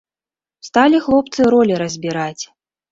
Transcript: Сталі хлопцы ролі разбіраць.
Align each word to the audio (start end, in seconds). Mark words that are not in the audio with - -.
Сталі 0.69 1.03
хлопцы 1.09 1.41
ролі 1.57 1.73
разбіраць. 1.87 2.41